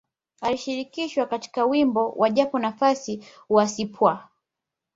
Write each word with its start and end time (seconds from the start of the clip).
Alishirikishwa 0.41 1.25
katika 1.25 1.65
wimbo 1.65 2.09
wa 2.11 2.29
Japo 2.29 2.59
Nafasi 2.59 3.23
wa 3.49 3.65
Cpwaa 3.67 4.27